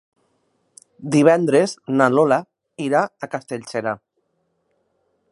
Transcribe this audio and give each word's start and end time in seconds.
Divendres 1.15 1.75
na 1.99 2.07
Lola 2.13 2.39
irà 2.85 3.01
a 3.03 3.29
Castellserà. 3.35 3.93